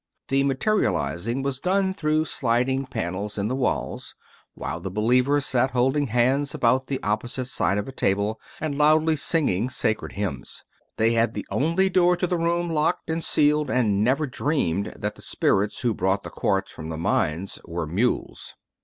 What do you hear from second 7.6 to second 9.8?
of a table, and loudly singing